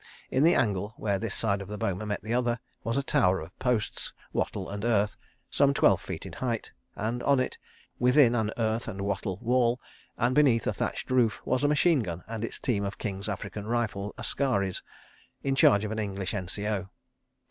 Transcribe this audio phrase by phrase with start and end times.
[0.31, 3.39] In the angle, where this side of the boma met the other, was a tower
[3.39, 5.15] of posts, wattle and earth,
[5.51, 7.59] some twelve feet in height, and on it,
[7.99, 9.79] within an earth and wattle wall,
[10.17, 13.67] and beneath a thatched roof, was a machine gun and its team of King's African
[13.67, 14.81] Rifles askaris,
[15.43, 16.89] in charge of an English N.C.O.